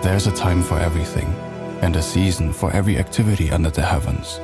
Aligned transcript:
There's 0.00 0.28
a 0.28 0.32
time 0.32 0.62
for 0.62 0.78
everything, 0.78 1.26
and 1.82 1.96
a 1.96 2.02
season 2.02 2.52
for 2.52 2.72
every 2.72 2.98
activity 2.98 3.50
under 3.50 3.68
the 3.68 3.82
heavens. 3.82 4.38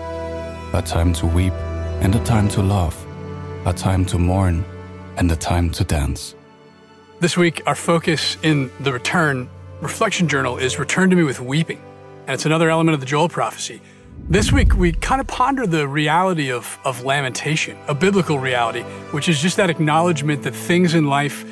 A 0.75 0.83
time 0.85 1.13
to 1.13 1.27
weep, 1.27 1.53
and 2.03 2.13
a 2.17 2.25
time 2.25 2.49
to 2.49 2.61
laugh. 2.61 3.07
A 3.65 3.73
time 3.73 4.05
to 4.07 4.19
mourn, 4.19 4.65
and 5.17 5.31
a 5.31 5.37
time 5.37 5.71
to 5.71 5.85
dance. 5.85 6.35
This 7.21 7.37
week, 7.37 7.63
our 7.67 7.77
focus 7.77 8.37
in 8.43 8.69
the 8.81 8.93
Return 8.93 9.49
Reflection 9.81 10.27
Journal 10.27 10.59
is 10.59 10.81
Return 10.81 11.09
to 11.11 11.17
Me 11.17 11.23
with 11.23 11.39
Weeping. 11.39 11.81
And 12.27 12.35
it's 12.35 12.47
another 12.47 12.69
element 12.69 12.95
of 12.95 13.01
the 13.01 13.07
Joel 13.07 13.29
prophecy. 13.29 13.81
This 14.29 14.51
week, 14.51 14.75
we 14.75 14.91
kind 14.91 15.21
of 15.21 15.29
ponder 15.29 15.69
the 15.69 15.87
reality 15.87 16.51
of, 16.51 16.81
of 16.85 17.05
lamentation, 17.05 17.79
a 17.87 17.95
biblical 17.95 18.41
reality, 18.41 18.83
which 19.13 19.29
is 19.29 19.41
just 19.41 19.57
that 19.59 19.71
acknowledgement 19.71 20.43
that 20.43 20.55
things 20.55 20.95
in 20.95 21.07
life 21.07 21.45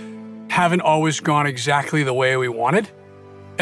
haven't 0.51 0.81
always 0.81 1.21
gone 1.21 1.47
exactly 1.47 2.03
the 2.03 2.13
way 2.13 2.37
we 2.37 2.49
wanted. 2.49 2.91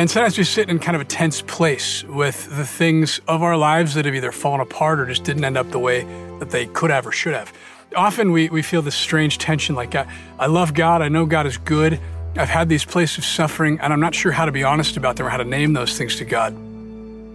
And 0.00 0.10
sometimes 0.10 0.38
we 0.38 0.44
sit 0.44 0.70
in 0.70 0.78
kind 0.78 0.96
of 0.96 1.02
a 1.02 1.04
tense 1.04 1.42
place 1.42 2.04
with 2.04 2.56
the 2.56 2.64
things 2.64 3.20
of 3.28 3.42
our 3.42 3.54
lives 3.54 3.92
that 3.92 4.06
have 4.06 4.14
either 4.14 4.32
fallen 4.32 4.62
apart 4.62 4.98
or 4.98 5.04
just 5.04 5.24
didn't 5.24 5.44
end 5.44 5.58
up 5.58 5.70
the 5.72 5.78
way 5.78 6.04
that 6.38 6.48
they 6.48 6.64
could 6.68 6.90
have 6.90 7.06
or 7.06 7.12
should 7.12 7.34
have. 7.34 7.52
Often 7.94 8.32
we, 8.32 8.48
we 8.48 8.62
feel 8.62 8.80
this 8.80 8.94
strange 8.94 9.36
tension 9.36 9.74
like, 9.74 9.94
I, 9.94 10.10
I 10.38 10.46
love 10.46 10.72
God, 10.72 11.02
I 11.02 11.10
know 11.10 11.26
God 11.26 11.46
is 11.46 11.58
good, 11.58 12.00
I've 12.34 12.48
had 12.48 12.70
these 12.70 12.82
places 12.82 13.18
of 13.18 13.24
suffering, 13.26 13.78
and 13.80 13.92
I'm 13.92 14.00
not 14.00 14.14
sure 14.14 14.32
how 14.32 14.46
to 14.46 14.52
be 14.52 14.64
honest 14.64 14.96
about 14.96 15.16
them 15.16 15.26
or 15.26 15.28
how 15.28 15.36
to 15.36 15.44
name 15.44 15.74
those 15.74 15.98
things 15.98 16.16
to 16.16 16.24
God. 16.24 16.54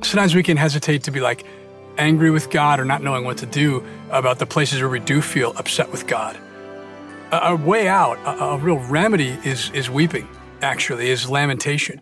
Sometimes 0.04 0.34
we 0.34 0.42
can 0.42 0.58
hesitate 0.58 1.04
to 1.04 1.12
be 1.12 1.20
like 1.20 1.46
angry 2.00 2.32
with 2.32 2.50
God 2.50 2.80
or 2.80 2.86
not 2.86 3.04
knowing 3.04 3.26
what 3.26 3.38
to 3.38 3.46
do 3.46 3.86
about 4.10 4.40
the 4.40 4.48
places 4.48 4.82
where 4.82 4.90
we 4.90 5.02
do 5.02 5.22
feel 5.22 5.54
upset 5.58 5.92
with 5.92 6.08
God. 6.08 6.36
A, 7.32 7.50
a 7.50 7.56
way 7.56 7.88
out, 7.88 8.18
a, 8.26 8.44
a 8.44 8.58
real 8.58 8.80
remedy 8.80 9.38
is, 9.44 9.70
is 9.70 9.88
weeping, 9.88 10.28
actually, 10.64 11.12
is 11.12 11.30
lamentation. 11.30 12.02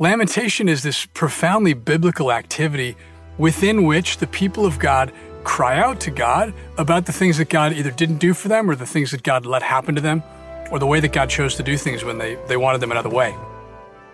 Lamentation 0.00 0.68
is 0.68 0.82
this 0.82 1.06
profoundly 1.06 1.72
biblical 1.72 2.32
activity 2.32 2.96
within 3.38 3.84
which 3.84 4.18
the 4.18 4.26
people 4.26 4.66
of 4.66 4.80
God 4.80 5.12
cry 5.44 5.78
out 5.78 6.00
to 6.00 6.10
God 6.10 6.52
about 6.78 7.06
the 7.06 7.12
things 7.12 7.38
that 7.38 7.48
God 7.48 7.72
either 7.72 7.92
didn't 7.92 8.18
do 8.18 8.34
for 8.34 8.48
them 8.48 8.68
or 8.68 8.74
the 8.74 8.86
things 8.86 9.12
that 9.12 9.22
God 9.22 9.46
let 9.46 9.62
happen 9.62 9.94
to 9.94 10.00
them 10.00 10.24
or 10.72 10.80
the 10.80 10.86
way 10.86 10.98
that 10.98 11.12
God 11.12 11.30
chose 11.30 11.54
to 11.56 11.62
do 11.62 11.76
things 11.76 12.02
when 12.02 12.18
they, 12.18 12.34
they 12.48 12.56
wanted 12.56 12.80
them 12.80 12.90
another 12.90 13.08
way. 13.08 13.36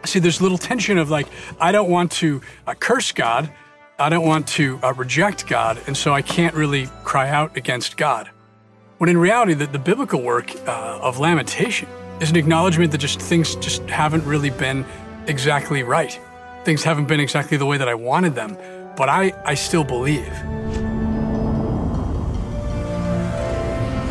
See, 0.05 0.19
there's 0.19 0.41
a 0.41 0.43
little 0.43 0.59
tension 0.59 0.99
of 0.99 1.09
like, 1.09 1.29
I 1.59 1.73
don't 1.73 1.89
want 1.89 2.13
to 2.13 2.43
uh, 2.67 2.75
curse 2.75 3.13
God, 3.13 3.51
I 3.99 4.11
don't 4.11 4.27
want 4.27 4.49
to 4.49 4.79
uh, 4.83 4.93
reject 4.93 5.47
God, 5.47 5.81
and 5.87 5.97
so 5.97 6.13
I 6.13 6.21
can't 6.21 6.55
really 6.55 6.89
cry 7.05 7.31
out 7.31 7.57
against 7.57 7.97
God. 7.97 8.29
When 8.99 9.09
in 9.09 9.17
reality, 9.17 9.55
the, 9.55 9.67
the 9.67 9.79
biblical 9.79 10.21
work 10.21 10.55
uh, 10.67 10.99
of 11.01 11.19
lamentation 11.19 11.89
is 12.21 12.29
an 12.29 12.37
acknowledgement 12.37 12.93
that 12.93 12.99
just 12.99 13.19
things 13.19 13.55
just 13.57 13.81
haven't 13.89 14.27
really 14.27 14.51
been 14.51 14.85
exactly 15.27 15.83
right. 15.83 16.19
Things 16.65 16.83
haven't 16.85 17.07
been 17.07 17.21
exactly 17.21 17.57
the 17.57 17.67
way 17.67 17.79
that 17.79 17.89
I 17.89 17.95
wanted 17.95 18.35
them, 18.35 18.57
but 18.97 19.09
I, 19.09 19.33
I 19.45 19.55
still 19.55 19.85
believe. 19.85 20.33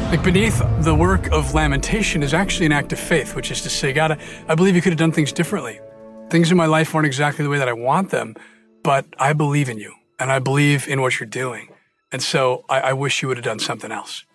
Like 0.10 0.24
beneath 0.24 0.60
the 0.80 0.96
work 0.96 1.28
of 1.32 1.54
lamentation 1.54 2.24
is 2.24 2.34
actually 2.34 2.66
an 2.66 2.72
act 2.72 2.92
of 2.92 3.00
faith, 3.00 3.36
which 3.36 3.52
is 3.52 3.62
to 3.62 3.70
say, 3.70 3.94
God, 3.94 4.20
I, 4.48 4.56
believe 4.56 4.76
you 4.76 4.82
could 4.82 4.92
have 4.92 4.98
done 4.98 5.12
things 5.12 5.32
differently. 5.32 5.80
Things 6.32 6.50
in 6.50 6.58
my 6.58 6.66
life 6.66 6.96
aren't 6.96 7.06
exactly 7.06 7.44
the 7.44 7.50
way 7.50 7.60
that 7.60 7.70
I 7.70 7.74
want 7.74 8.10
them, 8.10 8.34
but 8.84 9.06
I 9.20 9.34
believe 9.34 9.70
in 9.70 9.78
you 9.78 9.94
and 10.18 10.32
I 10.32 10.40
believe 10.40 10.88
in 10.88 11.02
what 11.02 11.20
you're 11.20 11.30
doing. 11.30 11.70
And 12.12 12.24
so 12.24 12.66
I, 12.70 12.80
I 12.80 12.94
wish 12.94 13.22
you 13.22 13.28
would 13.28 13.38
have 13.38 13.44
done 13.44 13.60
something 13.60 13.92
else. 13.92 14.26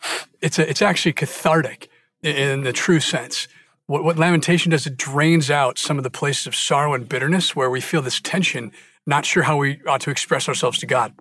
It's, 0.41 0.61
a, 0.61 0.71
it's 0.71 0.81
actually 0.81 1.13
cathartic 1.13 1.89
in 2.23 2.63
the 2.63 2.73
true 2.73 3.01
sense. 3.01 3.49
What, 3.87 4.03
what 4.03 4.19
lamentation 4.19 4.71
does, 4.71 4.87
it 4.87 4.97
drains 4.97 5.51
out 5.51 5.79
some 5.79 5.99
of 5.99 6.05
the 6.05 6.11
places 6.11 6.47
of 6.47 6.55
sorrow 6.55 6.95
and 6.95 7.07
bitterness 7.07 7.55
where 7.55 7.69
we 7.69 7.83
feel 7.83 8.01
this 8.01 8.19
tension, 8.19 8.73
not 9.07 9.27
sure 9.27 9.43
how 9.43 9.59
we 9.59 9.81
ought 9.87 10.01
to 10.03 10.11
express 10.11 10.49
ourselves 10.49 10.79
to 10.79 10.87
God. 10.87 11.13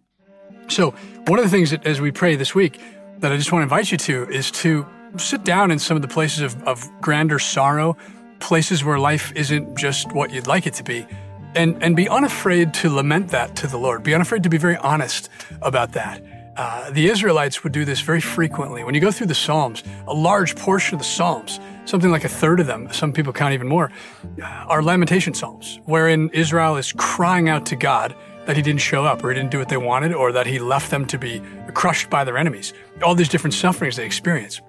So, 0.70 0.92
one 1.28 1.40
of 1.40 1.46
the 1.46 1.52
things 1.52 1.72
that 1.72 1.86
as 1.86 2.00
we 2.00 2.12
pray 2.12 2.38
this 2.38 2.56
week, 2.56 2.80
that 3.20 3.34
I 3.34 3.38
just 3.38 3.52
want 3.52 3.62
to 3.62 3.64
invite 3.64 3.92
you 3.92 3.98
to 3.98 4.30
is 4.30 4.50
to 4.52 4.86
sit 5.18 5.44
down 5.44 5.72
in 5.72 5.80
some 5.80 5.98
of 5.98 6.02
the 6.02 6.08
places 6.08 6.40
of, 6.40 6.64
of 6.64 6.90
grander 7.02 7.38
sorrow, 7.38 7.98
places 8.40 8.84
where 8.84 8.98
life 8.98 9.34
isn't 9.36 9.78
just 9.78 10.14
what 10.14 10.32
you'd 10.32 10.48
like 10.48 10.66
it 10.66 10.74
to 10.76 10.84
be, 10.84 11.06
and, 11.56 11.82
and 11.84 11.98
be 11.98 12.08
unafraid 12.08 12.74
to 12.76 12.90
lament 12.90 13.30
that 13.30 13.58
to 13.58 13.68
the 13.68 13.78
Lord. 13.78 14.04
Be 14.04 14.16
unafraid 14.16 14.44
to 14.44 14.50
be 14.50 14.58
very 14.58 14.78
honest 14.78 15.30
about 15.62 15.92
that. 15.94 16.24
Uh, 16.56 16.92
the 16.92 17.08
Israelites 17.08 17.64
would 17.64 17.74
do 17.74 17.84
this 17.84 18.00
very 18.00 18.22
frequently. 18.22 18.84
When 18.84 18.96
you 18.96 19.02
go 19.02 19.12
through 19.12 19.28
the 19.28 19.36
Psalms, 19.36 19.84
a 20.08 20.14
large 20.14 20.56
portion 20.56 20.96
of 20.96 21.00
the 21.00 21.06
Psalms, 21.06 21.60
something 21.86 22.12
like 22.12 22.24
a 22.24 22.30
third 22.30 22.60
of 22.60 22.68
them, 22.68 22.92
some 22.92 23.14
people 23.14 23.34
count 23.34 23.54
even 23.54 23.68
more, 23.68 23.92
are 24.42 24.82
lamentation 24.82 25.34
Psalms, 25.34 25.80
wherein 25.86 26.30
Israel 26.34 26.78
is 26.78 26.94
crying 26.94 27.50
out 27.50 27.66
to 27.68 27.76
God 27.76 28.16
that 28.46 28.56
he 28.56 28.62
didn't 28.62 28.82
show 28.82 29.06
up 29.06 29.24
or 29.24 29.30
he 29.30 29.36
didn't 29.36 29.52
do 29.52 29.60
what 29.60 29.70
they 29.70 29.78
wanted 29.78 30.14
or 30.14 30.32
that 30.32 30.46
he 30.46 30.60
left 30.60 30.92
them 30.92 31.06
to 31.06 31.18
be 31.18 31.42
crushed 31.74 32.10
by 32.10 32.24
their 32.24 32.38
enemies. 32.38 32.74
All 33.02 33.16
these 33.16 33.30
different 33.30 33.54
sufferings 33.54 33.96
they 33.96 34.06
experience. 34.06 34.62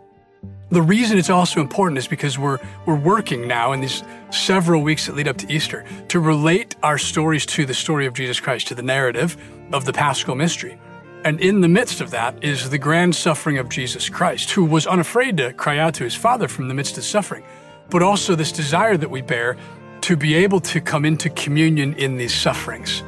The 0.70 0.82
reason 0.82 1.18
it's 1.18 1.30
also 1.30 1.60
important 1.60 1.98
is 1.98 2.08
because 2.08 2.38
we're, 2.38 2.58
we're 2.86 2.98
working 2.98 3.46
now 3.46 3.72
in 3.72 3.80
these 3.80 4.02
several 4.30 4.82
weeks 4.82 5.06
that 5.06 5.14
lead 5.14 5.28
up 5.28 5.36
to 5.38 5.52
Easter 5.52 5.84
to 6.08 6.20
relate 6.20 6.74
our 6.82 6.98
stories 6.98 7.46
to 7.46 7.66
the 7.66 7.74
story 7.74 8.06
of 8.06 8.14
Jesus 8.14 8.40
Christ, 8.40 8.68
to 8.68 8.74
the 8.74 8.82
narrative 8.82 9.36
of 9.72 9.84
the 9.84 9.92
Paschal 9.92 10.34
mystery. 10.34 10.78
And 11.24 11.40
in 11.40 11.62
the 11.62 11.68
midst 11.68 12.02
of 12.02 12.10
that 12.10 12.44
is 12.44 12.68
the 12.68 12.76
grand 12.76 13.16
suffering 13.16 13.56
of 13.56 13.70
Jesus 13.70 14.10
Christ, 14.10 14.50
who 14.50 14.62
was 14.62 14.86
unafraid 14.86 15.38
to 15.38 15.54
cry 15.54 15.78
out 15.78 15.94
to 15.94 16.04
his 16.04 16.14
Father 16.14 16.48
from 16.48 16.68
the 16.68 16.74
midst 16.74 16.98
of 16.98 17.04
suffering, 17.04 17.42
but 17.88 18.02
also 18.02 18.34
this 18.34 18.52
desire 18.52 18.98
that 18.98 19.10
we 19.10 19.22
bear 19.22 19.56
to 20.02 20.16
be 20.18 20.34
able 20.34 20.60
to 20.60 20.82
come 20.82 21.06
into 21.06 21.30
communion 21.30 21.94
in 21.94 22.18
these 22.18 22.34
sufferings. 22.34 23.02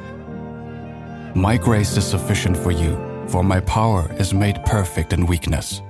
My 1.35 1.57
grace 1.57 1.95
is 1.95 2.07
sufficient 2.07 2.57
for 2.57 2.71
you, 2.71 2.97
for 3.27 3.43
my 3.43 3.59
power 3.59 4.11
is 4.17 4.33
made 4.33 4.65
perfect 4.65 5.13
in 5.13 5.27
weakness. 5.27 5.83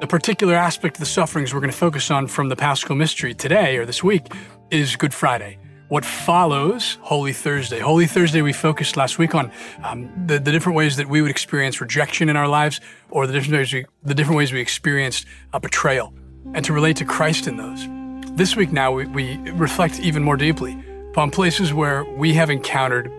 The 0.00 0.06
particular 0.06 0.54
aspect 0.54 0.96
of 0.96 1.00
the 1.00 1.06
sufferings 1.06 1.52
we're 1.52 1.60
going 1.60 1.70
to 1.70 1.76
focus 1.76 2.10
on 2.10 2.26
from 2.26 2.48
the 2.48 2.56
Paschal 2.56 2.96
Mystery 2.96 3.34
today 3.34 3.76
or 3.76 3.84
this 3.84 4.02
week 4.02 4.32
is 4.70 4.96
Good 4.96 5.12
Friday. 5.12 5.58
What 5.88 6.04
follows 6.04 6.98
Holy 7.00 7.32
Thursday? 7.32 7.78
Holy 7.78 8.06
Thursday, 8.06 8.42
we 8.42 8.52
focused 8.52 8.98
last 8.98 9.18
week 9.18 9.34
on 9.34 9.50
um, 9.82 10.10
the, 10.26 10.38
the, 10.38 10.52
different 10.52 10.76
ways 10.76 10.96
that 10.96 11.08
we 11.08 11.22
would 11.22 11.30
experience 11.30 11.80
rejection 11.80 12.28
in 12.28 12.36
our 12.36 12.46
lives, 12.46 12.82
or 13.10 13.26
the 13.26 13.32
different 13.32 13.54
ways 13.54 13.72
we, 13.72 13.86
the 14.02 14.14
different 14.14 14.36
ways 14.36 14.52
we 14.52 14.60
experienced 14.60 15.24
a 15.54 15.60
betrayal, 15.60 16.12
and 16.52 16.62
to 16.66 16.74
relate 16.74 16.96
to 16.98 17.06
Christ 17.06 17.46
in 17.46 17.56
those. 17.56 17.88
This 18.36 18.54
week 18.54 18.70
now, 18.70 18.92
we, 18.92 19.06
we 19.06 19.38
reflect 19.52 19.98
even 20.00 20.22
more 20.22 20.36
deeply 20.36 20.78
upon 21.10 21.30
places 21.30 21.72
where 21.72 22.04
we 22.04 22.34
have 22.34 22.50
encountered 22.50 23.10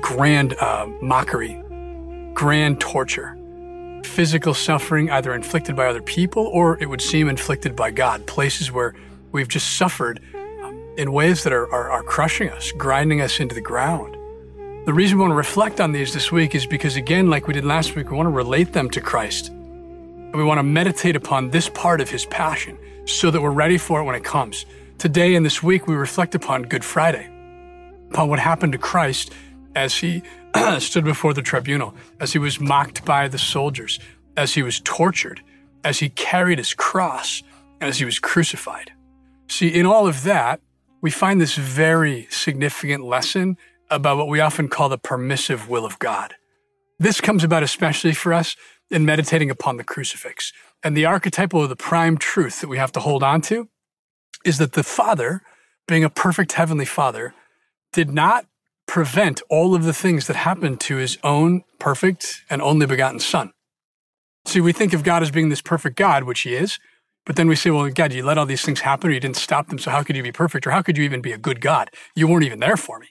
grand 0.00 0.54
uh, 0.54 0.88
mockery, 1.00 1.62
grand 2.34 2.80
torture, 2.80 3.38
physical 4.04 4.52
suffering 4.52 5.10
either 5.12 5.32
inflicted 5.32 5.76
by 5.76 5.86
other 5.86 6.02
people 6.02 6.50
or 6.52 6.76
it 6.82 6.86
would 6.86 7.00
seem 7.00 7.28
inflicted 7.28 7.76
by 7.76 7.92
God, 7.92 8.26
places 8.26 8.72
where 8.72 8.96
we've 9.30 9.48
just 9.48 9.76
suffered 9.76 10.20
in 10.96 11.12
ways 11.12 11.44
that 11.44 11.52
are, 11.52 11.72
are, 11.72 11.90
are 11.90 12.02
crushing 12.02 12.48
us, 12.50 12.72
grinding 12.72 13.20
us 13.20 13.40
into 13.40 13.54
the 13.54 13.60
ground. 13.60 14.16
The 14.86 14.92
reason 14.92 15.18
we 15.18 15.22
want 15.22 15.32
to 15.32 15.36
reflect 15.36 15.80
on 15.80 15.92
these 15.92 16.12
this 16.12 16.30
week 16.30 16.54
is 16.54 16.66
because, 16.66 16.96
again, 16.96 17.30
like 17.30 17.46
we 17.46 17.54
did 17.54 17.64
last 17.64 17.96
week, 17.96 18.10
we 18.10 18.16
want 18.16 18.26
to 18.26 18.30
relate 18.30 18.72
them 18.72 18.90
to 18.90 19.00
Christ. 19.00 19.48
And 19.48 20.34
we 20.34 20.44
want 20.44 20.58
to 20.58 20.62
meditate 20.62 21.16
upon 21.16 21.50
this 21.50 21.68
part 21.68 22.00
of 22.00 22.10
his 22.10 22.26
passion 22.26 22.78
so 23.06 23.30
that 23.30 23.40
we're 23.40 23.50
ready 23.50 23.78
for 23.78 24.00
it 24.00 24.04
when 24.04 24.14
it 24.14 24.24
comes. 24.24 24.66
Today 24.98 25.34
and 25.34 25.44
this 25.44 25.62
week, 25.62 25.86
we 25.86 25.94
reflect 25.94 26.34
upon 26.34 26.62
Good 26.62 26.84
Friday, 26.84 27.28
upon 28.10 28.28
what 28.28 28.38
happened 28.38 28.72
to 28.72 28.78
Christ 28.78 29.32
as 29.74 29.96
he 29.96 30.22
stood 30.78 31.04
before 31.04 31.34
the 31.34 31.42
tribunal, 31.42 31.94
as 32.20 32.32
he 32.32 32.38
was 32.38 32.60
mocked 32.60 33.04
by 33.04 33.26
the 33.26 33.38
soldiers, 33.38 33.98
as 34.36 34.54
he 34.54 34.62
was 34.62 34.80
tortured, 34.80 35.40
as 35.82 35.98
he 35.98 36.08
carried 36.10 36.58
his 36.58 36.74
cross, 36.74 37.42
as 37.80 37.98
he 37.98 38.04
was 38.04 38.18
crucified. 38.18 38.92
See, 39.48 39.68
in 39.68 39.86
all 39.86 40.06
of 40.06 40.22
that, 40.24 40.60
we 41.04 41.10
find 41.10 41.38
this 41.38 41.56
very 41.56 42.26
significant 42.30 43.04
lesson 43.04 43.58
about 43.90 44.16
what 44.16 44.26
we 44.26 44.40
often 44.40 44.68
call 44.68 44.88
the 44.88 44.96
permissive 44.96 45.68
will 45.68 45.84
of 45.84 45.98
God. 45.98 46.32
This 46.98 47.20
comes 47.20 47.44
about 47.44 47.62
especially 47.62 48.14
for 48.14 48.32
us 48.32 48.56
in 48.90 49.04
meditating 49.04 49.50
upon 49.50 49.76
the 49.76 49.84
crucifix. 49.84 50.50
And 50.82 50.96
the 50.96 51.04
archetypal 51.04 51.60
or 51.60 51.66
the 51.66 51.76
prime 51.76 52.16
truth 52.16 52.62
that 52.62 52.68
we 52.68 52.78
have 52.78 52.90
to 52.92 53.00
hold 53.00 53.22
on 53.22 53.42
to 53.42 53.68
is 54.46 54.56
that 54.56 54.72
the 54.72 54.82
Father, 54.82 55.42
being 55.86 56.04
a 56.04 56.08
perfect 56.08 56.52
heavenly 56.52 56.86
Father, 56.86 57.34
did 57.92 58.10
not 58.10 58.46
prevent 58.86 59.42
all 59.50 59.74
of 59.74 59.84
the 59.84 59.92
things 59.92 60.26
that 60.26 60.36
happened 60.36 60.80
to 60.80 60.96
his 60.96 61.18
own 61.22 61.64
perfect 61.78 62.44
and 62.48 62.62
only 62.62 62.86
begotten 62.86 63.20
son. 63.20 63.52
See, 64.46 64.62
we 64.62 64.72
think 64.72 64.94
of 64.94 65.04
God 65.04 65.22
as 65.22 65.30
being 65.30 65.50
this 65.50 65.60
perfect 65.60 65.96
God, 65.96 66.24
which 66.24 66.40
he 66.40 66.54
is, 66.54 66.78
but 67.26 67.36
then 67.36 67.48
we 67.48 67.56
say, 67.56 67.70
well, 67.70 67.88
God, 67.90 68.12
you 68.12 68.22
let 68.22 68.38
all 68.38 68.46
these 68.46 68.62
things 68.62 68.80
happen 68.80 69.10
or 69.10 69.12
you 69.14 69.20
didn't 69.20 69.36
stop 69.36 69.68
them, 69.68 69.78
so 69.78 69.90
how 69.90 70.02
could 70.02 70.16
you 70.16 70.22
be 70.22 70.32
perfect 70.32 70.66
or 70.66 70.70
how 70.70 70.82
could 70.82 70.98
you 70.98 71.04
even 71.04 71.20
be 71.20 71.32
a 71.32 71.38
good 71.38 71.60
God? 71.60 71.90
You 72.14 72.28
weren't 72.28 72.44
even 72.44 72.60
there 72.60 72.76
for 72.76 72.98
me. 72.98 73.08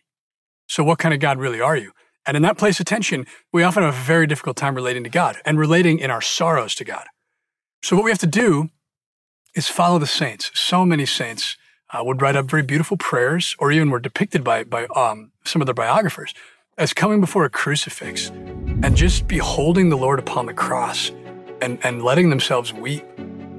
So 0.67 0.83
what 0.83 0.99
kind 0.99 1.13
of 1.13 1.19
God 1.19 1.39
really 1.39 1.61
are 1.61 1.77
you? 1.77 1.91
And 2.25 2.37
in 2.37 2.43
that 2.43 2.57
place 2.57 2.79
of 2.79 2.85
tension, 2.85 3.25
we 3.51 3.63
often 3.63 3.83
have 3.83 3.93
a 3.93 3.97
very 3.97 4.27
difficult 4.27 4.55
time 4.55 4.75
relating 4.75 5.03
to 5.03 5.09
God 5.09 5.37
and 5.45 5.59
relating 5.59 5.99
in 5.99 6.09
our 6.09 6.21
sorrows 6.21 6.73
to 6.75 6.85
God. 6.85 7.05
So 7.81 7.95
what 7.95 8.05
we 8.05 8.11
have 8.11 8.19
to 8.19 8.27
do 8.27 8.69
is 9.55 9.67
follow 9.67 9.99
the 9.99 10.07
saints. 10.07 10.51
So 10.53 10.85
many 10.85 11.05
saints 11.05 11.57
uh, 11.91 12.03
would 12.03 12.21
write 12.21 12.35
up 12.35 12.45
very 12.45 12.63
beautiful 12.63 12.97
prayers, 12.97 13.55
or 13.59 13.71
even 13.71 13.89
were 13.89 13.99
depicted 13.99 14.43
by 14.43 14.63
by 14.63 14.85
um, 14.95 15.31
some 15.45 15.61
of 15.61 15.67
their 15.67 15.75
biographers 15.75 16.33
as 16.77 16.93
coming 16.93 17.21
before 17.21 17.45
a 17.45 17.49
crucifix 17.49 18.29
and 18.29 18.95
just 18.95 19.27
beholding 19.27 19.89
the 19.89 19.97
Lord 19.97 20.17
upon 20.17 20.47
the 20.47 20.53
cross 20.53 21.11
and, 21.61 21.77
and 21.83 22.01
letting 22.01 22.31
themselves 22.31 22.73
weep, 22.73 23.05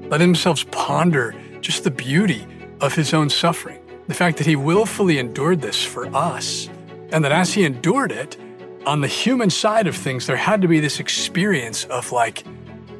letting 0.09 0.27
themselves 0.27 0.63
ponder 0.65 1.33
just 1.61 1.83
the 1.83 1.91
beauty 1.91 2.45
of 2.81 2.93
his 2.93 3.13
own 3.13 3.29
suffering. 3.29 3.79
The 4.07 4.13
fact 4.13 4.37
that 4.37 4.45
he 4.45 4.55
willfully 4.55 5.17
endured 5.17 5.61
this 5.61 5.83
for 5.83 6.07
us, 6.15 6.69
and 7.11 7.23
that 7.23 7.31
as 7.31 7.53
he 7.53 7.65
endured 7.65 8.11
it, 8.11 8.37
on 8.85 9.01
the 9.01 9.07
human 9.07 9.49
side 9.49 9.87
of 9.87 9.95
things, 9.95 10.27
there 10.27 10.35
had 10.35 10.61
to 10.61 10.67
be 10.67 10.79
this 10.79 10.99
experience 10.99 11.85
of 11.85 12.11
like, 12.11 12.43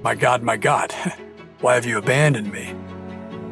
my 0.02 0.16
God, 0.16 0.42
my 0.42 0.58
God, 0.58 0.92
why 1.62 1.76
have 1.76 1.86
you 1.86 1.98
abandoned 1.98 2.52
me? 2.52 2.74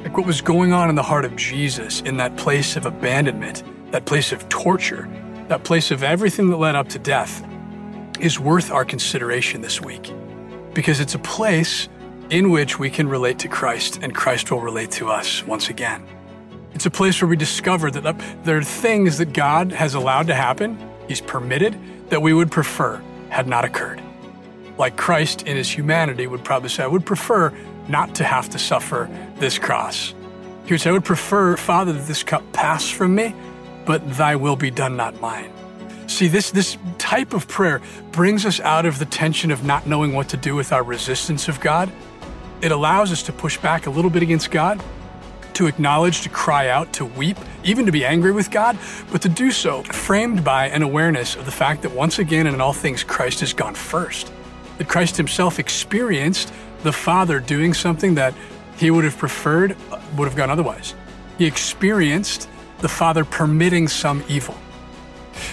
Like 0.03 0.17
what 0.17 0.25
was 0.25 0.41
going 0.41 0.73
on 0.73 0.89
in 0.89 0.95
the 0.95 1.03
heart 1.03 1.25
of 1.25 1.35
Jesus 1.35 2.01
in 2.01 2.17
that 2.17 2.35
place 2.37 2.75
of 2.75 2.85
abandonment, 2.85 3.63
that 3.91 4.05
place 4.05 4.31
of 4.31 4.49
torture, 4.49 5.07
that 5.47 5.63
place 5.63 5.91
of 5.91 6.03
everything 6.03 6.49
that 6.49 6.57
led 6.57 6.75
up 6.75 6.89
to 6.89 6.99
death, 6.99 7.45
is 8.19 8.39
worth 8.39 8.71
our 8.71 8.85
consideration 8.85 9.61
this 9.61 9.81
week 9.81 10.11
because 10.73 10.99
it's 10.99 11.15
a 11.15 11.19
place 11.19 11.87
in 12.33 12.49
which 12.49 12.79
we 12.79 12.89
can 12.89 13.07
relate 13.07 13.37
to 13.37 13.47
Christ 13.47 13.99
and 14.01 14.15
Christ 14.15 14.51
will 14.51 14.59
relate 14.59 14.89
to 14.93 15.07
us 15.07 15.45
once 15.45 15.69
again. 15.69 16.03
It's 16.73 16.87
a 16.87 16.89
place 16.89 17.21
where 17.21 17.29
we 17.29 17.35
discover 17.35 17.91
that 17.91 18.43
there 18.43 18.57
are 18.57 18.63
things 18.63 19.19
that 19.19 19.33
God 19.33 19.71
has 19.71 19.93
allowed 19.93 20.25
to 20.27 20.33
happen, 20.33 20.75
He's 21.07 21.21
permitted, 21.21 21.77
that 22.09 22.23
we 22.23 22.33
would 22.33 22.49
prefer 22.49 22.99
had 23.29 23.47
not 23.47 23.65
occurred. 23.65 24.01
Like 24.79 24.97
Christ 24.97 25.43
in 25.43 25.55
His 25.55 25.69
humanity 25.69 26.25
would 26.25 26.43
probably 26.43 26.69
say, 26.69 26.81
I 26.81 26.87
would 26.87 27.05
prefer 27.05 27.53
not 27.87 28.15
to 28.15 28.23
have 28.23 28.49
to 28.49 28.57
suffer 28.57 29.07
this 29.37 29.59
cross. 29.59 30.15
He 30.65 30.73
would 30.73 30.81
say, 30.81 30.89
I 30.89 30.93
would 30.93 31.05
prefer, 31.05 31.55
Father, 31.55 31.93
that 31.93 32.07
this 32.07 32.23
cup 32.23 32.51
pass 32.51 32.89
from 32.89 33.13
me, 33.13 33.35
but 33.85 34.15
thy 34.15 34.37
will 34.37 34.55
be 34.55 34.71
done, 34.71 34.97
not 34.97 35.21
mine. 35.21 35.53
See, 36.07 36.27
this, 36.27 36.49
this 36.49 36.79
type 36.97 37.33
of 37.33 37.47
prayer 37.47 37.79
brings 38.11 38.43
us 38.43 38.59
out 38.59 38.87
of 38.87 38.97
the 38.97 39.05
tension 39.05 39.51
of 39.51 39.63
not 39.63 39.85
knowing 39.85 40.13
what 40.13 40.29
to 40.29 40.37
do 40.37 40.55
with 40.55 40.73
our 40.73 40.83
resistance 40.83 41.47
of 41.47 41.59
God. 41.59 41.91
It 42.63 42.71
allows 42.71 43.11
us 43.11 43.23
to 43.23 43.33
push 43.33 43.57
back 43.57 43.87
a 43.87 43.89
little 43.89 44.09
bit 44.09 44.23
against 44.23 44.49
God, 44.49 44.81
to 45.55 45.67
acknowledge, 45.67 46.21
to 46.21 46.29
cry 46.29 46.69
out, 46.69 46.93
to 46.93 47.03
weep, 47.03 47.37
even 47.61 47.85
to 47.87 47.91
be 47.91 48.05
angry 48.05 48.31
with 48.31 48.51
God, 48.51 48.77
but 49.11 49.21
to 49.23 49.29
do 49.29 49.51
so 49.51 49.83
framed 49.83 50.45
by 50.45 50.69
an 50.69 50.81
awareness 50.81 51.35
of 51.35 51.43
the 51.43 51.51
fact 51.51 51.81
that 51.81 51.91
once 51.91 52.19
again 52.19 52.47
and 52.47 52.55
in 52.55 52.61
all 52.61 52.71
things, 52.71 53.03
Christ 53.03 53.41
has 53.41 53.51
gone 53.51 53.75
first. 53.75 54.31
That 54.77 54.87
Christ 54.87 55.17
himself 55.17 55.59
experienced 55.59 56.53
the 56.83 56.93
Father 56.93 57.41
doing 57.41 57.73
something 57.73 58.15
that 58.15 58.33
he 58.77 58.91
would 58.91 59.03
have 59.03 59.17
preferred, 59.17 59.75
uh, 59.91 59.99
would 60.15 60.29
have 60.29 60.37
gone 60.37 60.49
otherwise. 60.49 60.95
He 61.37 61.45
experienced 61.45 62.47
the 62.79 62.87
Father 62.87 63.25
permitting 63.25 63.89
some 63.89 64.23
evil. 64.29 64.55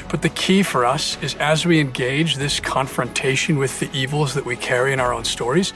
But 0.09 0.23
the 0.23 0.29
key 0.29 0.62
for 0.62 0.85
us 0.87 1.21
is 1.21 1.35
as 1.37 1.67
we 1.67 1.81
engage 1.81 2.37
this 2.37 2.61
confrontation 2.61 3.59
with 3.59 3.81
the 3.81 3.91
evils 3.93 4.35
that 4.35 4.47
we 4.47 4.55
carry 4.55 4.93
in 4.93 5.01
our 5.01 5.12
own 5.12 5.25
stories, 5.25 5.73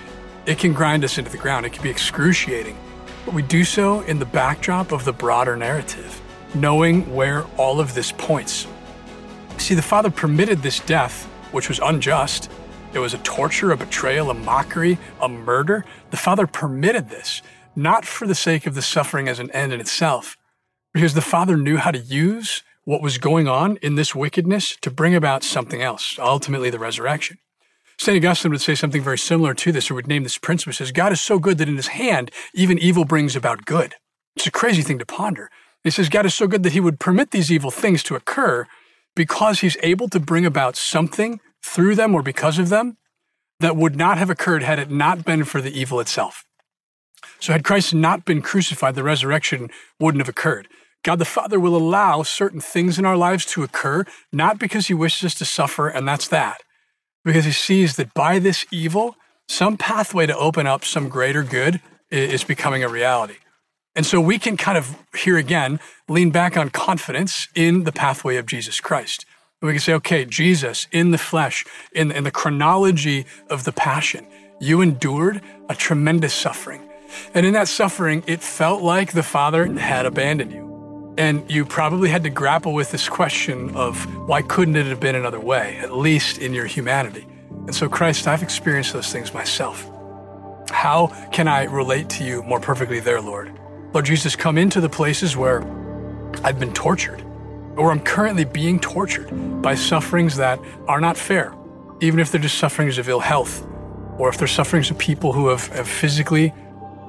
it 0.47 0.59
can 0.59 0.73
grind 0.73 1.05
us 1.05 1.19
into 1.19 1.31
the 1.31 1.39
ground. 1.39 1.67
It 1.67 1.73
can 1.73 1.83
be 1.83 1.91
excruciating. 1.91 2.77
But 3.25 3.35
we 3.35 3.43
do 3.43 3.65
so 3.65 4.01
in 4.03 4.19
the 4.19 4.27
backdrop 4.27 4.93
of 4.93 5.05
the 5.05 5.13
broader 5.13 5.57
narrative, 5.57 6.21
knowing 6.55 7.13
where 7.15 7.45
all 7.57 7.81
of 7.81 7.95
this 7.95 8.13
points. 8.13 8.67
See, 9.57 9.75
the 9.75 9.83
Father 9.83 10.11
permitted 10.11 10.63
this 10.63 10.81
death, 10.81 11.25
which 11.53 11.69
was 11.69 11.79
unjust. 11.79 12.51
It 12.93 12.99
was 12.99 13.15
a 13.15 13.19
torture, 13.19 13.73
a 13.73 13.77
betrayal, 13.77 14.31
a 14.31 14.35
mockery, 14.35 14.99
a 15.21 15.29
murder. 15.29 15.85
The 16.11 16.17
Father 16.17 16.47
permitted 16.47 17.09
this, 17.09 17.41
not 17.75 18.05
for 18.05 18.27
the 18.27 18.35
sake 18.35 18.67
of 18.67 18.75
the 18.75 18.83
suffering 18.83 19.29
as 19.29 19.39
an 19.39 19.51
end 19.53 19.73
in 19.73 19.81
itself, 19.81 20.37
because 20.93 21.15
the 21.15 21.23
Father 21.23 21.57
knew 21.57 21.79
how 21.79 21.91
to 21.91 21.99
use 21.99 22.63
what 22.85 23.01
was 23.01 23.17
going 23.17 23.49
on 23.49 23.79
in 23.79 23.95
this 23.95 24.15
wickedness 24.15 24.77
to 24.83 24.91
bring 24.91 25.15
about 25.15 25.43
something 25.43 25.81
else, 25.81 26.19
ultimately 26.19 26.69
the 26.69 26.79
resurrection. 26.79 27.39
St. 27.99 28.17
Augustine 28.17 28.51
would 28.51 28.61
say 28.61 28.75
something 28.75 29.03
very 29.03 29.19
similar 29.19 29.55
to 29.55 29.73
this, 29.73 29.91
or 29.91 29.95
would 29.95 30.07
name 30.07 30.23
this 30.23 30.39
principle. 30.39 30.73
He 30.73 30.77
says, 30.77 30.93
God 30.93 31.13
is 31.13 31.21
so 31.21 31.39
good 31.39 31.59
that 31.59 31.69
in 31.69 31.77
his 31.77 31.89
hand, 31.89 32.31
even 32.55 32.79
evil 32.79 33.05
brings 33.05 33.37
about 33.37 33.65
good. 33.65 33.95
It's 34.37 34.47
a 34.47 34.51
crazy 34.51 34.83
thing 34.83 34.99
to 34.99 35.07
ponder. 35.07 35.51
He 35.85 35.91
says, 35.91 36.09
God 36.09 36.27
is 36.27 36.35
so 36.35 36.47
good 36.47 36.63
that 36.63 36.73
he 36.73 36.81
would 36.81 36.99
permit 36.99 37.31
these 37.31 37.53
evil 37.53 37.71
things 37.71 38.03
to 38.05 38.17
occur 38.17 38.67
because 39.15 39.61
he's 39.61 39.77
able 39.83 40.09
to 40.09 40.19
bring 40.19 40.47
about 40.47 40.77
something 40.77 41.41
through 41.63 41.95
them 41.95 42.15
or 42.15 42.23
because 42.23 42.59
of 42.59 42.69
them 42.69 42.97
that 43.61 43.77
would 43.77 43.97
not 43.97 44.19
have 44.19 44.31
occurred 44.31 44.63
had 44.63 44.79
it 44.79 44.91
not 44.91 45.25
been 45.25 45.45
for 45.45 45.61
the 45.61 45.79
evil 45.79 46.01
itself. 46.01 46.45
So, 47.39 47.53
had 47.53 47.65
Christ 47.65 47.95
not 47.95 48.25
been 48.25 48.43
crucified, 48.43 48.95
the 48.95 49.03
resurrection 49.03 49.71
wouldn't 50.01 50.21
have 50.21 50.29
occurred. 50.29 50.69
God 51.03 51.19
the 51.19 51.25
Father 51.25 51.61
will 51.61 51.77
allow 51.77 52.23
certain 52.23 52.61
things 52.61 52.99
in 52.99 53.05
our 53.05 53.17
lives 53.17 53.45
to 53.47 53.63
occur, 53.63 54.05
not 54.33 54.59
because 54.59 54.87
He 54.87 54.95
wishes 54.95 55.25
us 55.25 55.35
to 55.37 55.45
suffer, 55.45 55.89
and 55.89 56.09
that's 56.09 56.29
that, 56.29 56.63
because 57.25 57.45
He 57.45 57.53
sees 57.53 57.97
that 57.97 58.15
by 58.15 58.39
this 58.39 58.67
evil, 58.71 59.17
some 59.49 59.77
pathway 59.77 60.27
to 60.27 60.37
open 60.37 60.67
up 60.67 60.85
some 60.85 61.09
greater 61.09 61.43
good 61.43 61.81
is 62.11 62.45
becoming 62.45 62.83
a 62.83 62.89
reality. 62.89 63.37
And 63.97 64.05
so 64.05 64.21
we 64.21 64.39
can 64.39 64.57
kind 64.57 64.77
of, 64.77 64.97
here 65.17 65.37
again, 65.37 65.79
lean 66.09 66.31
back 66.31 66.57
on 66.57 66.71
confidence 66.71 67.49
in 67.55 67.85
the 67.85 67.93
pathway 67.93 68.37
of 68.37 68.47
Jesus 68.47 68.81
Christ. 68.81 69.25
we 69.63 69.73
can 69.73 69.81
say, 69.81 69.95
okay, 69.95 70.25
Jesus 70.25 70.87
in 70.91 71.11
the 71.13 71.19
flesh, 71.19 71.65
in, 71.93 72.11
in 72.11 72.25
the 72.25 72.31
chronology 72.31 73.25
of 73.49 73.65
the 73.65 73.73
passion, 73.73 74.27
you 74.61 74.81
endured 74.81 75.41
a 75.69 75.75
tremendous 75.75 76.35
suffering. 76.35 76.83
And 77.33 77.47
in 77.47 77.53
that 77.53 77.69
suffering, 77.69 78.25
it 78.27 78.43
felt 78.43 78.83
like 78.83 79.13
the 79.13 79.23
Father 79.23 79.67
had 79.79 80.07
abandoned 80.07 80.53
you. 80.53 80.74
And 81.17 81.49
you 81.51 81.65
probably 81.65 82.09
had 82.09 82.25
to 82.25 82.31
grapple 82.31 82.73
with 82.73 82.91
this 82.91 83.09
question 83.09 83.75
of 83.77 84.05
why 84.29 84.43
couldn't 84.43 84.75
it 84.75 84.87
have 84.87 84.99
been 84.99 85.15
another 85.15 85.39
way, 85.39 85.79
at 85.79 85.93
least 85.97 86.39
in 86.39 86.53
your 86.53 86.67
humanity? 86.67 87.27
And 87.51 87.75
so, 87.75 87.89
Christ, 87.89 88.27
I've 88.27 88.43
experienced 88.43 88.93
those 88.93 89.13
things 89.13 89.33
myself. 89.33 89.89
How 90.71 91.07
can 91.31 91.47
I 91.47 91.65
relate 91.65 92.09
to 92.11 92.25
you 92.25 92.43
more 92.43 92.59
perfectly 92.59 92.99
there, 92.99 93.21
Lord? 93.21 93.59
Lord 93.93 94.07
Jesus, 94.07 94.35
come 94.35 94.59
into 94.59 94.81
the 94.81 94.89
places 94.89 95.37
where 95.37 95.63
I've 96.43 96.59
been 96.59 96.73
tortured, 96.75 97.23
or 97.77 97.93
I'm 97.93 98.01
currently 98.01 98.45
being 98.45 98.81
tortured 98.81 99.63
by 99.63 99.77
sufferings 99.77 100.37
that 100.37 100.59
are 100.89 101.01
not 101.01 101.17
fair, 101.17 101.55
even 102.01 102.19
if 102.19 102.33
they're 102.33 102.41
just 102.41 102.59
sufferings 102.59 102.99
of 102.99 103.09
ill 103.09 103.21
health, 103.21 103.65
or 104.19 104.29
if 104.29 104.37
they're 104.37 104.49
sufferings 104.49 104.91
of 104.91 104.99
people 104.99 105.33
who 105.33 105.47
have, 105.47 105.69
have 105.69 105.89
physically, 105.89 106.53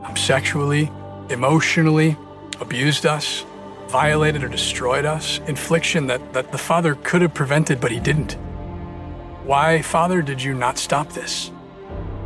um, 0.04 0.16
sexually, 0.16 0.92
emotionally 1.30 2.16
abused 2.62 3.08
us, 3.08 3.44
violated 3.90 4.44
or 4.44 4.48
destroyed 4.48 5.06
us, 5.06 5.40
infliction 5.48 6.08
that, 6.08 6.34
that 6.34 6.52
the 6.52 6.58
Father 6.58 6.96
could 7.04 7.22
have 7.22 7.34
prevented, 7.34 7.80
but 7.80 7.92
He 7.92 8.00
didn't. 8.00 8.34
Why, 9.46 9.82
Father, 9.82 10.22
did 10.22 10.42
you 10.42 10.54
not 10.54 10.78
stop 10.78 11.10
this? 11.14 11.52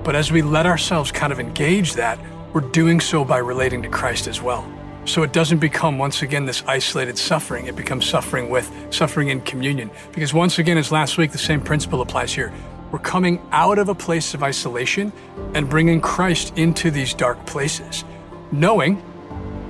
But 0.03 0.15
as 0.15 0.31
we 0.31 0.41
let 0.41 0.65
ourselves 0.65 1.11
kind 1.11 1.33
of 1.33 1.39
engage 1.39 1.93
that, 1.93 2.19
we're 2.53 2.61
doing 2.61 2.99
so 2.99 3.23
by 3.25 3.37
relating 3.37 3.81
to 3.83 3.89
Christ 3.89 4.27
as 4.27 4.41
well. 4.41 4.71
So 5.05 5.23
it 5.23 5.33
doesn't 5.33 5.59
become, 5.59 5.97
once 5.97 6.21
again, 6.21 6.45
this 6.45 6.63
isolated 6.67 7.17
suffering. 7.17 7.67
It 7.67 7.75
becomes 7.75 8.05
suffering 8.07 8.49
with, 8.49 8.71
suffering 8.89 9.29
in 9.29 9.41
communion. 9.41 9.91
Because 10.11 10.33
once 10.33 10.59
again, 10.59 10.77
as 10.77 10.91
last 10.91 11.17
week, 11.17 11.31
the 11.31 11.37
same 11.37 11.61
principle 11.61 12.01
applies 12.01 12.33
here. 12.33 12.53
We're 12.91 12.99
coming 12.99 13.41
out 13.51 13.77
of 13.77 13.89
a 13.89 13.95
place 13.95 14.33
of 14.33 14.41
isolation 14.41 15.11
and 15.53 15.69
bringing 15.69 16.01
Christ 16.01 16.57
into 16.57 16.89
these 16.89 17.13
dark 17.13 17.45
places, 17.45 18.03
knowing 18.51 19.01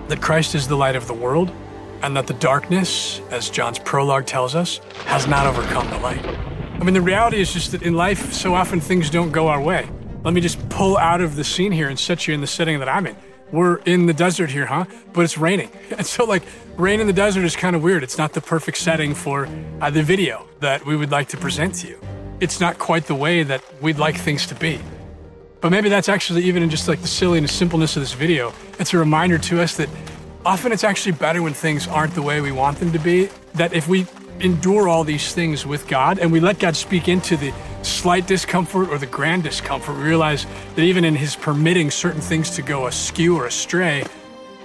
that 0.08 0.22
Christ 0.22 0.56
is 0.56 0.68
the 0.68 0.78
light 0.78 0.96
of 0.96 1.08
the 1.08 1.14
world 1.14 1.52
and 2.02 2.16
that 2.16 2.28
the 2.28 2.34
darkness, 2.36 3.22
as 3.32 3.50
John's 3.50 3.80
prologue 3.80 4.26
tells 4.26 4.56
us, 4.56 4.80
has 5.06 5.28
not 5.28 5.46
overcome 5.46 5.90
the 5.90 5.98
light. 5.98 6.26
I 6.26 6.84
mean, 6.84 6.94
the 6.94 7.02
reality 7.02 7.42
is 7.42 7.54
just 7.54 7.72
that 7.74 7.82
in 7.82 7.94
life, 7.94 8.32
so 8.34 8.54
often 8.54 8.80
things 8.80 9.10
don't 9.10 9.32
go 9.32 9.48
our 9.48 9.62
way. 9.62 9.90
Let 10.24 10.34
me 10.34 10.42
just 10.42 10.68
pull 10.70 10.98
out 10.98 11.22
of 11.22 11.36
the 11.36 11.44
scene 11.44 11.72
here 11.72 11.90
and 11.90 12.00
set 12.00 12.28
you 12.28 12.34
in 12.34 12.42
the 12.42 12.48
setting 12.48 12.80
that 12.80 12.90
I'm 12.90 13.08
in. 13.08 13.16
We're 13.52 13.78
in 13.78 14.06
the 14.06 14.14
desert 14.14 14.50
here, 14.50 14.66
huh? 14.66 14.86
But 15.14 15.22
it's 15.22 15.38
raining. 15.38 15.72
And 15.98 16.06
so, 16.06 16.24
like, 16.24 16.44
rain 16.78 17.00
in 17.02 17.08
the 17.08 17.14
desert 17.14 17.44
is 17.44 17.56
kind 17.56 17.76
of 17.76 17.84
weird. 17.84 18.04
It's 18.04 18.18
not 18.18 18.34
the 18.34 18.42
perfect 18.42 18.78
setting 18.78 19.14
for 19.14 19.50
uh, 19.82 19.90
the 19.90 20.04
video 20.04 20.48
that 20.60 20.86
we 20.86 20.96
would 20.96 21.12
like 21.12 21.28
to 21.30 21.38
present 21.38 21.76
to 21.76 21.88
you. 21.88 22.00
It's 22.40 22.62
not 22.62 22.80
quite 22.80 23.08
the 23.08 23.16
way 23.16 23.44
that 23.44 23.62
we'd 23.82 23.98
like 23.98 24.16
things 24.16 24.46
to 24.48 24.56
be. 24.56 24.80
But 25.62 25.72
maybe 25.72 25.90
that's 25.90 26.08
actually 26.08 26.44
even 26.44 26.64
in 26.64 26.70
just 26.70 26.88
like 26.88 27.02
the 27.02 27.08
silliness, 27.08 27.52
and 27.52 27.58
simpleness 27.58 27.98
of 27.98 28.04
this 28.04 28.14
video. 28.14 28.54
It's 28.80 28.94
a 28.94 28.98
reminder 28.98 29.38
to 29.38 29.62
us 29.62 29.76
that 29.76 29.90
often 30.46 30.72
it's 30.72 30.84
actually 30.84 31.12
better 31.14 31.42
when 31.42 31.54
things 31.54 31.88
aren't 31.88 32.14
the 32.16 32.22
way 32.22 32.42
we 32.42 32.52
want 32.52 32.78
them 32.80 32.92
to 32.92 33.00
be. 33.00 33.30
That 33.56 33.74
if 33.74 33.88
we 33.88 34.06
endure 34.40 34.88
all 34.88 35.04
these 35.04 35.34
things 35.34 35.66
with 35.66 35.88
God 35.88 36.20
and 36.20 36.32
we 36.32 36.40
let 36.40 36.60
God 36.60 36.76
speak 36.76 37.08
into 37.08 37.36
the 37.36 37.54
slight 37.82 38.26
discomfort 38.28 38.90
or 38.90 38.98
the 38.98 39.06
grand 39.06 39.44
discomfort, 39.44 39.98
we 39.98 40.04
realize 40.04 40.46
that 40.76 40.82
even 40.82 41.04
in 41.04 41.16
His 41.16 41.36
permitting 41.36 41.92
certain 41.92 42.22
things 42.22 42.50
to 42.52 42.62
go 42.62 42.88
askew 42.88 43.36
or 43.38 43.48
astray, 43.48 44.04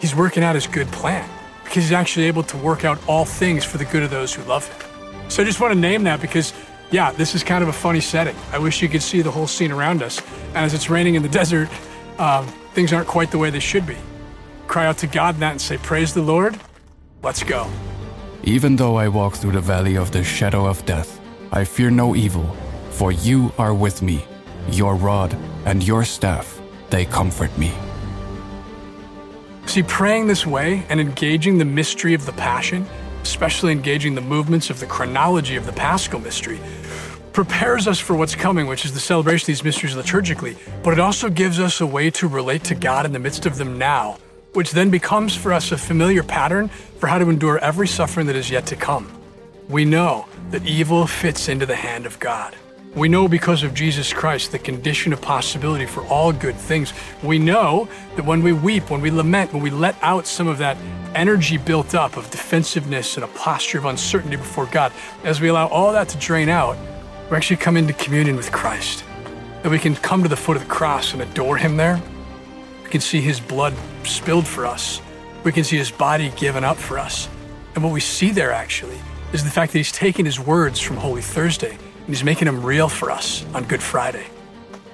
He's 0.00 0.14
working 0.14 0.45
out 0.45 0.54
His 0.54 0.66
good 0.66 0.88
plan 0.88 1.28
because 1.64 1.85
He's 1.85 1.93
actually 1.93 2.26
able 2.26 2.43
to 2.45 2.57
work 2.59 2.85
out 2.85 2.99
all 3.09 3.25
things 3.25 3.64
for 3.64 3.78
the 3.78 3.85
good 3.85 4.02
of 4.02 4.11
those 4.11 4.35
who 4.35 4.43
love 4.45 4.69
Him. 4.69 5.31
So 5.31 5.43
I 5.43 5.47
just 5.47 5.61
want 5.61 5.73
to 5.73 5.78
name 5.78 6.04
that 6.04 6.21
because, 6.21 6.52
yeah, 6.90 7.11
this 7.12 7.35
is 7.35 7.43
kind 7.43 7.62
of 7.62 7.69
a 7.69 7.73
funny 7.73 8.00
setting. 8.00 8.37
I 8.52 8.59
wish 8.59 8.83
you 8.83 8.88
could 8.88 9.02
see 9.02 9.23
the 9.23 9.31
whole 9.31 9.47
scene 9.47 9.73
around 9.73 10.02
us. 10.02 10.21
And 10.49 10.59
as 10.59 10.75
it's 10.75 10.88
raining 10.88 11.14
in 11.14 11.23
the 11.23 11.28
desert, 11.40 11.69
um, 12.19 12.47
things 12.75 12.93
aren't 12.93 13.09
quite 13.09 13.31
the 13.31 13.38
way 13.38 13.50
they 13.50 13.61
should 13.61 13.87
be 13.87 13.97
cry 14.75 14.87
out 14.87 14.99
to 14.99 15.07
God 15.07 15.37
in 15.37 15.40
that 15.40 15.52
and 15.52 15.61
say, 15.61 15.76
Praise 15.76 16.12
the 16.12 16.21
Lord. 16.21 16.59
Let's 17.23 17.45
go. 17.45 17.71
Even 18.43 18.75
though 18.75 18.97
I 18.97 19.07
walk 19.07 19.37
through 19.37 19.52
the 19.52 19.61
valley 19.61 19.97
of 19.97 20.11
the 20.11 20.25
shadow 20.25 20.66
of 20.66 20.85
death, 20.85 21.21
I 21.52 21.62
fear 21.62 21.90
no 21.90 22.16
evil, 22.16 22.45
for 22.90 23.12
you 23.12 23.52
are 23.57 23.73
with 23.73 24.02
me. 24.02 24.25
Your 24.71 24.97
rod 24.97 25.33
and 25.64 25.81
your 25.87 26.04
staff, 26.04 26.61
they 26.90 27.04
comfort 27.04 27.57
me. 27.57 27.73
See, 29.66 29.85
praying 29.85 30.26
this 30.26 30.45
way 30.45 30.85
and 30.88 31.00
engaging 31.00 31.59
the 31.59 31.64
mystery 31.64 32.12
of 32.12 32.26
the 32.26 32.33
Passion, 32.33 32.85
especially 33.23 33.71
engaging 33.71 34.16
the 34.16 34.26
movements 34.35 34.71
of 34.71 34.81
the 34.81 34.87
chronology 34.87 35.54
of 35.54 35.66
the 35.66 35.73
Paschal 35.73 36.19
mystery, 36.19 36.59
prepares 37.33 37.87
us 37.87 38.00
for 38.00 38.16
what's 38.16 38.35
coming, 38.35 38.66
which 38.66 38.85
is 38.85 38.93
the 38.93 38.99
celebration 38.99 39.45
of 39.45 39.47
these 39.47 39.62
mysteries 39.62 39.95
liturgically, 39.95 40.57
but 40.83 40.93
it 40.93 40.99
also 40.99 41.31
gives 41.31 41.61
us 41.61 41.81
a 41.81 41.87
way 41.87 42.11
to 42.11 42.26
relate 42.26 42.64
to 42.64 42.75
God 42.75 43.07
in 43.07 43.12
the 43.12 43.21
midst 43.21 43.47
of 43.47 43.57
them 43.57 43.78
now, 43.78 44.19
which 44.54 44.70
then 44.70 44.90
becomes 44.90 45.37
for 45.37 45.52
us 45.52 45.73
a 45.73 45.78
familiar 45.78 46.23
pattern 46.23 46.68
for 46.99 47.06
how 47.08 47.18
to 47.18 47.28
endure 47.28 47.58
every 47.58 47.88
suffering 47.88 48.26
that 48.26 48.37
is 48.37 48.50
yet 48.50 48.66
to 48.66 48.76
come. 48.76 49.11
We 49.68 49.84
know 49.84 50.26
that 50.50 50.66
evil 50.66 51.06
fits 51.06 51.49
into 51.49 51.66
the 51.66 51.76
hand 51.76 52.06
of 52.06 52.18
God. 52.18 52.54
We 52.94 53.08
know 53.08 53.26
because 53.26 53.64
of 53.64 53.75
Jesus 53.75 54.12
Christ 54.12 54.52
the 54.52 54.58
condition 54.58 55.12
of 55.12 55.20
possibility 55.20 55.84
for 55.84 56.06
all 56.06 56.32
good 56.32 56.54
things. 56.54 56.92
We 57.25 57.40
know 57.40 57.88
that 58.14 58.25
when 58.25 58.42
we 58.42 58.52
weep, 58.52 58.88
when 58.88 59.00
we 59.00 59.11
lament, 59.11 59.52
when 59.52 59.62
we 59.62 59.70
let 59.70 59.96
out 60.00 60.28
some 60.28 60.46
of 60.46 60.58
that 60.58 60.76
energy 61.16 61.56
built 61.56 61.94
up 61.94 62.16
of 62.16 62.30
defensiveness 62.30 63.16
and 63.16 63.25
a 63.25 63.28
posture 63.28 63.78
of 63.78 63.87
uncertainty 63.87 64.37
before 64.37 64.66
God, 64.66 64.92
as 65.25 65.40
we 65.40 65.49
allow 65.49 65.66
all 65.66 65.92
that 65.92 66.08
to 66.11 66.18
drain 66.18 66.49
out, 66.49 66.76
we 67.30 67.37
actually 67.37 67.56
come 67.56 67.76
into 67.76 67.92
communion 67.94 68.37
with 68.37 68.52
Christ. 68.52 69.02
That 69.64 69.70
we 69.70 69.80
can 69.80 69.96
come 69.96 70.23
to 70.23 70.28
the 70.28 70.37
foot 70.37 70.56
of 70.56 70.62
the 70.62 70.68
cross 70.68 71.14
and 71.14 71.23
adore 71.23 71.56
Him 71.56 71.76
there. 71.76 72.00
We 72.85 72.91
can 72.91 73.00
see 73.00 73.21
His 73.21 73.41
blood 73.41 73.75
spilled 74.05 74.47
for 74.47 74.67
us. 74.67 75.00
We 75.43 75.53
can 75.53 75.64
see 75.64 75.76
His 75.76 75.91
body 75.91 76.31
given 76.37 76.62
up 76.62 76.76
for 76.76 76.99
us. 76.99 77.29
And 77.75 77.83
what 77.83 77.93
we 77.93 78.00
see 78.00 78.31
there 78.31 78.53
actually 78.53 78.99
is 79.33 79.43
the 79.43 79.50
fact 79.50 79.73
that 79.73 79.79
He's 79.79 79.91
taken 79.93 80.25
His 80.25 80.38
words 80.38 80.79
from 80.79 80.97
Holy 80.97 81.23
Thursday 81.23 81.73
and 81.73 82.09
He's 82.09 82.23
making 82.23 82.47
them 82.47 82.64
real 82.64 82.88
for 82.88 83.11
us 83.11 83.45
on 83.55 83.64
Good 83.64 83.83
Friday. 83.83 84.26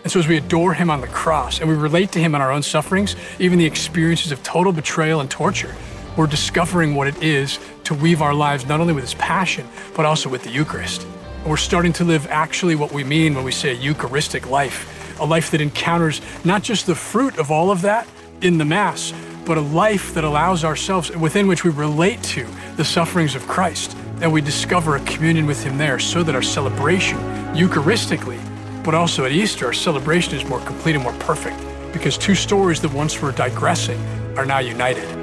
And 0.02 0.10
so, 0.10 0.18
as 0.18 0.26
we 0.26 0.38
adore 0.38 0.72
Him 0.72 0.88
on 0.88 1.02
the 1.02 1.08
cross 1.08 1.60
and 1.60 1.68
we 1.68 1.74
relate 1.74 2.10
to 2.12 2.18
Him 2.18 2.34
in 2.34 2.40
our 2.40 2.50
own 2.50 2.62
sufferings, 2.62 3.16
even 3.38 3.58
the 3.58 3.66
experiences 3.66 4.32
of 4.32 4.42
total 4.42 4.72
betrayal 4.72 5.20
and 5.20 5.30
torture, 5.30 5.74
we're 6.16 6.26
discovering 6.26 6.94
what 6.94 7.06
it 7.06 7.22
is 7.22 7.58
to 7.84 7.94
weave 7.94 8.22
our 8.22 8.34
lives 8.34 8.66
not 8.66 8.80
only 8.80 8.94
with 8.94 9.04
His 9.04 9.14
passion, 9.14 9.68
but 9.94 10.06
also 10.06 10.28
with 10.28 10.42
the 10.42 10.50
Eucharist. 10.50 11.06
And 11.40 11.50
we're 11.50 11.56
starting 11.58 11.92
to 11.94 12.04
live 12.04 12.26
actually 12.28 12.76
what 12.76 12.92
we 12.92 13.04
mean 13.04 13.34
when 13.34 13.44
we 13.44 13.52
say 13.52 13.74
Eucharistic 13.74 14.48
life, 14.48 14.99
a 15.20 15.24
life 15.24 15.50
that 15.52 15.60
encounters 15.60 16.20
not 16.44 16.62
just 16.62 16.86
the 16.86 16.94
fruit 16.94 17.38
of 17.38 17.50
all 17.50 17.70
of 17.70 17.82
that 17.82 18.06
in 18.40 18.58
the 18.58 18.64
Mass, 18.64 19.12
but 19.44 19.58
a 19.58 19.60
life 19.60 20.14
that 20.14 20.24
allows 20.24 20.64
ourselves, 20.64 21.10
within 21.16 21.46
which 21.46 21.64
we 21.64 21.70
relate 21.70 22.22
to 22.22 22.46
the 22.76 22.84
sufferings 22.84 23.34
of 23.34 23.46
Christ 23.46 23.96
and 24.20 24.32
we 24.32 24.40
discover 24.40 24.96
a 24.96 25.00
communion 25.00 25.46
with 25.46 25.62
Him 25.62 25.78
there 25.78 25.98
so 25.98 26.22
that 26.22 26.34
our 26.34 26.42
celebration, 26.42 27.18
Eucharistically, 27.54 28.40
but 28.84 28.94
also 28.94 29.24
at 29.24 29.32
Easter, 29.32 29.66
our 29.66 29.72
celebration 29.72 30.34
is 30.34 30.44
more 30.44 30.60
complete 30.60 30.94
and 30.94 31.02
more 31.02 31.14
perfect 31.14 31.58
because 31.92 32.16
two 32.16 32.34
stories 32.34 32.80
that 32.80 32.92
once 32.92 33.20
were 33.20 33.32
digressing 33.32 34.00
are 34.36 34.46
now 34.46 34.58
united. 34.58 35.19